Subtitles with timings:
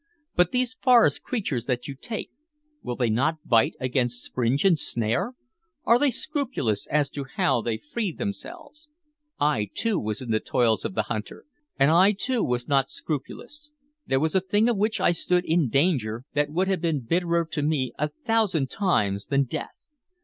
[0.35, 2.31] But these forest creatures that you take,
[2.81, 5.33] will they not bite against springe and snare?
[5.83, 8.89] Are they scrupulous as to how they free themselves?
[9.39, 11.45] I too was in the toils of the hunter,
[11.77, 13.71] and I too was not scrupulous.
[14.07, 17.45] There was a thing of which I stood in danger that would have been bitterer
[17.51, 19.75] to me, a thousand times, than death.